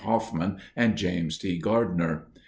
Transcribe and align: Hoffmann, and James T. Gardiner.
Hoffmann, 0.03 0.57
and 0.75 0.97
James 0.97 1.37
T. 1.37 1.59
Gardiner. 1.59 2.25